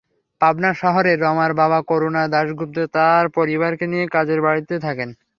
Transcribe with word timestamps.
পাবনা 0.41 0.71
শহরে 0.75 1.11
রমার 1.17 1.51
বাবা 1.61 1.79
করুণাময় 1.89 2.31
দাশগুপ্ত 2.33 2.77
তাঁর 2.95 3.25
পরিবার 3.37 3.71
নিয়ে 3.83 4.05
নিজের 4.07 4.39
বাড়িতে 4.45 4.75
থাকতেন। 4.85 5.09